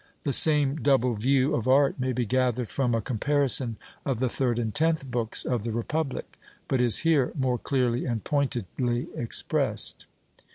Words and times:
The 0.23 0.33
same 0.33 0.77
double 0.77 1.13
view 1.13 1.53
of 1.53 1.67
art 1.67 1.99
may 1.99 2.11
be 2.11 2.25
gathered 2.25 2.67
from 2.69 2.95
a 2.95 3.03
comparison 3.03 3.77
of 4.03 4.17
the 4.19 4.29
third 4.29 4.57
and 4.57 4.73
tenth 4.73 5.05
books 5.11 5.45
of 5.45 5.63
the 5.63 5.71
Republic, 5.71 6.39
but 6.67 6.81
is 6.81 7.01
here 7.05 7.31
more 7.37 7.59
clearly 7.59 8.05
and 8.07 8.23
pointedly 8.23 9.09
expressed. 9.15 10.07